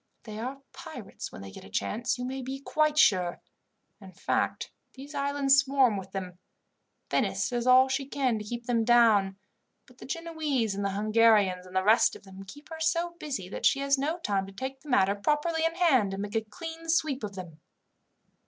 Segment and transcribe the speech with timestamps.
[0.23, 3.39] They are pirates when they get a chance, you may be quite sure.
[4.01, 6.39] In fact, these islands swarm with them.
[7.11, 9.37] Venice does all she can to keep them down,
[9.85, 13.47] but the Genoese, and the Hungarians, and the rest of them, keep her so busy
[13.49, 16.41] that she has no time to take the matter properly in hand, and make a
[16.41, 17.59] clean sweep of them."